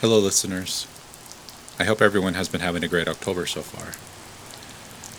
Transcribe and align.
Hello, 0.00 0.20
listeners. 0.20 0.86
I 1.76 1.82
hope 1.82 2.00
everyone 2.00 2.34
has 2.34 2.48
been 2.48 2.60
having 2.60 2.84
a 2.84 2.88
great 2.88 3.08
October 3.08 3.46
so 3.46 3.62
far. 3.62 3.94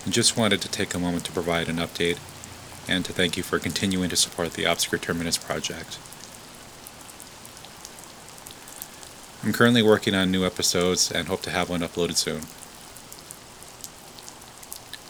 I 0.08 0.10
just 0.10 0.38
wanted 0.38 0.62
to 0.62 0.70
take 0.70 0.94
a 0.94 1.00
moment 1.00 1.26
to 1.26 1.34
provide 1.34 1.68
an 1.68 1.76
update 1.76 2.18
and 2.88 3.04
to 3.04 3.12
thank 3.12 3.36
you 3.36 3.44
for 3.44 3.60
continuing 3.60 4.08
to 4.10 4.16
support 4.16 4.54
the 4.54 4.64
Obscure 4.64 4.98
Terminus 4.98 5.38
project. 5.38 6.00
I'm 9.44 9.52
currently 9.52 9.84
working 9.84 10.16
on 10.16 10.32
new 10.32 10.46
episodes 10.46 11.12
and 11.12 11.28
hope 11.28 11.42
to 11.42 11.52
have 11.52 11.70
one 11.70 11.82
uploaded 11.82 12.16
soon. 12.16 12.44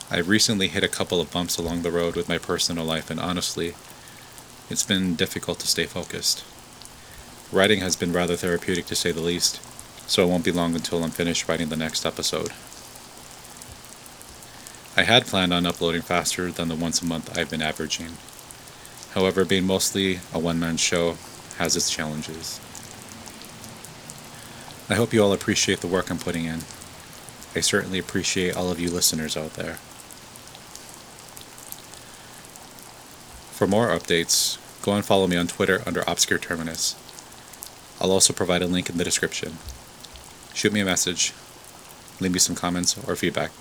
I've 0.09 0.29
recently 0.29 0.69
hit 0.69 0.83
a 0.83 0.87
couple 0.87 1.21
of 1.21 1.29
bumps 1.31 1.59
along 1.59 1.83
the 1.83 1.91
road 1.91 2.15
with 2.15 2.27
my 2.27 2.39
personal 2.39 2.85
life, 2.85 3.11
and 3.11 3.19
honestly, 3.19 3.75
it's 4.67 4.81
been 4.81 5.13
difficult 5.13 5.59
to 5.59 5.67
stay 5.67 5.85
focused. 5.85 6.43
Writing 7.51 7.79
has 7.79 7.95
been 7.95 8.13
rather 8.13 8.35
therapeutic 8.35 8.85
to 8.85 8.95
say 8.95 9.11
the 9.11 9.21
least, 9.21 9.59
so 10.07 10.23
it 10.23 10.29
won't 10.29 10.45
be 10.45 10.51
long 10.51 10.75
until 10.75 11.03
I'm 11.03 11.09
finished 11.09 11.47
writing 11.47 11.69
the 11.69 11.75
next 11.75 12.05
episode. 12.05 12.51
I 14.95 15.03
had 15.03 15.25
planned 15.25 15.53
on 15.53 15.65
uploading 15.65 16.01
faster 16.01 16.51
than 16.51 16.67
the 16.67 16.75
once 16.75 17.01
a 17.01 17.05
month 17.05 17.35
I've 17.37 17.49
been 17.49 17.61
averaging. 17.61 18.17
However, 19.11 19.45
being 19.45 19.65
mostly 19.65 20.19
a 20.31 20.37
one 20.37 20.59
man 20.59 20.77
show 20.77 21.17
has 21.57 21.75
its 21.75 21.89
challenges. 21.89 22.59
I 24.87 24.95
hope 24.95 25.13
you 25.13 25.23
all 25.23 25.33
appreciate 25.33 25.81
the 25.81 25.87
work 25.87 26.11
I'm 26.11 26.19
putting 26.19 26.45
in. 26.45 26.59
I 27.55 27.61
certainly 27.61 27.97
appreciate 27.97 28.55
all 28.55 28.69
of 28.69 28.79
you 28.79 28.91
listeners 28.91 29.35
out 29.35 29.53
there. 29.53 29.75
For 33.55 33.65
more 33.65 33.87
updates, 33.87 34.57
go 34.83 34.93
and 34.93 35.03
follow 35.03 35.25
me 35.25 35.35
on 35.35 35.47
Twitter 35.47 35.81
under 35.85 36.03
Obscure 36.07 36.39
Terminus. 36.39 36.95
I'll 37.99 38.11
also 38.11 38.33
provide 38.33 38.61
a 38.61 38.67
link 38.67 38.89
in 38.89 38.97
the 38.97 39.03
description. 39.03 39.57
Shoot 40.53 40.73
me 40.73 40.79
a 40.79 40.85
message, 40.85 41.33
leave 42.19 42.31
me 42.31 42.39
some 42.39 42.55
comments 42.55 42.97
or 43.07 43.15
feedback. 43.15 43.51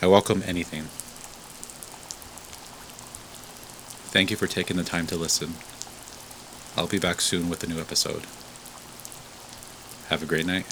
I 0.00 0.06
welcome 0.06 0.42
anything. 0.46 0.84
Thank 4.12 4.30
you 4.30 4.36
for 4.36 4.46
taking 4.46 4.76
the 4.76 4.84
time 4.84 5.06
to 5.08 5.16
listen. 5.16 5.54
I'll 6.76 6.86
be 6.86 6.98
back 6.98 7.20
soon 7.20 7.48
with 7.48 7.64
a 7.64 7.66
new 7.66 7.80
episode. 7.80 8.24
Have 10.08 10.22
a 10.22 10.26
great 10.26 10.46
night. 10.46 10.66